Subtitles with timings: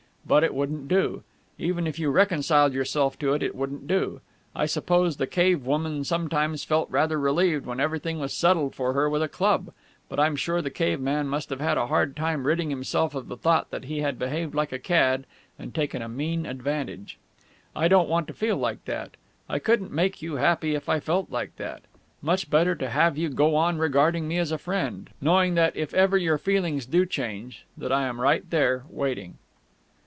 [0.23, 1.23] But it wouldn't do.
[1.57, 4.21] Even if you reconciled yourself to it, it wouldn't do.
[4.55, 9.09] I suppose the cave woman sometimes felt rather relieved when everything was settled for her
[9.09, 9.71] with a club,
[10.07, 13.35] but I'm sure the caveman must have had a hard time ridding himself of the
[13.35, 15.25] thought that he had behaved like a cad
[15.59, 17.17] and taken a mean advantage.
[17.75, 19.17] I don't want to feel like that.
[19.49, 21.81] I couldn't make you happy if I felt like that.
[22.21, 25.09] Much better to have you go on regarding me as a friend...
[25.19, 29.37] knowing that, if ever your feelings do change, that I am right there, waiting...."